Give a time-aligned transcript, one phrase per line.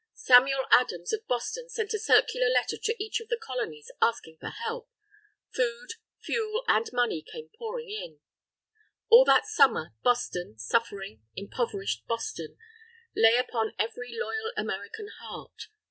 [0.15, 4.47] Samuel Adams of Boston sent a circular letter to each of the Colonies asking for
[4.49, 4.89] help.
[5.53, 5.89] Food,
[6.19, 8.19] fuel, and money came pouring in.
[9.11, 12.57] All that Summer, Boston, suffering, impoverished Boston,
[13.15, 15.67] lay upon every loyal American heart.